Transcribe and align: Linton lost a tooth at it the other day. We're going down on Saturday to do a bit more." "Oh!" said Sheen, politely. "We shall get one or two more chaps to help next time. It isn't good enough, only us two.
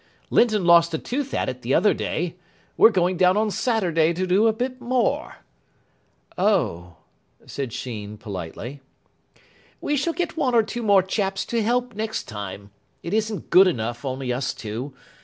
Linton 0.31 0.65
lost 0.65 0.95
a 0.95 0.97
tooth 0.97 1.31
at 1.31 1.47
it 1.47 1.61
the 1.61 1.75
other 1.75 1.93
day. 1.93 2.35
We're 2.75 2.89
going 2.89 3.17
down 3.17 3.37
on 3.37 3.51
Saturday 3.51 4.13
to 4.13 4.25
do 4.25 4.47
a 4.47 4.51
bit 4.51 4.81
more." 4.81 5.35
"Oh!" 6.39 6.95
said 7.45 7.71
Sheen, 7.71 8.17
politely. 8.17 8.81
"We 9.79 9.95
shall 9.95 10.13
get 10.13 10.35
one 10.35 10.55
or 10.55 10.63
two 10.63 10.81
more 10.81 11.03
chaps 11.03 11.45
to 11.45 11.61
help 11.61 11.93
next 11.93 12.23
time. 12.23 12.71
It 13.03 13.13
isn't 13.13 13.51
good 13.51 13.67
enough, 13.67 14.03
only 14.03 14.33
us 14.33 14.55
two. 14.55 14.95